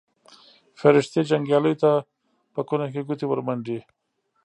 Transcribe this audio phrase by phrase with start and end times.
[0.79, 1.91] فرښتې جنګیالیو ته
[2.53, 3.79] په کونه کې ګوتې ورمنډي.